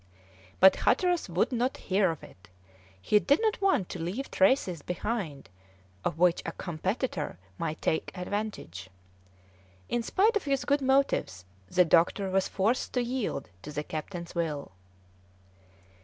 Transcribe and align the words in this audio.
But 0.59 0.77
Hatteras 0.77 1.29
would 1.29 1.51
not 1.51 1.77
hear 1.77 2.09
of 2.09 2.23
it; 2.23 2.49
he 2.99 3.19
did 3.19 3.39
not 3.39 3.61
want 3.61 3.87
to 3.89 4.01
leave 4.01 4.31
traces 4.31 4.81
behind 4.81 5.47
of 6.03 6.17
which 6.17 6.41
a 6.43 6.53
competitor 6.53 7.37
might 7.59 7.83
take 7.83 8.09
advantage. 8.17 8.89
In 9.89 10.01
spite 10.01 10.35
of 10.35 10.45
his 10.45 10.65
good 10.65 10.81
motives 10.81 11.45
the 11.69 11.85
doctor 11.85 12.31
was 12.31 12.47
forced 12.47 12.93
to 12.93 13.03
yield 13.03 13.51
to 13.61 13.71
the 13.71 13.83
captain's 13.83 14.33
will. 14.33 14.71